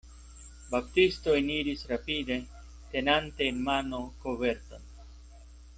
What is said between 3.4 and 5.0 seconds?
en mano koverton.